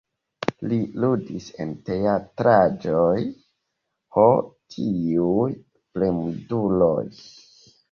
[0.69, 3.13] Li ludis en teatraĵoj
[4.17, 4.25] "Ho,
[4.79, 5.47] tiuj
[5.93, 6.99] fremduloj!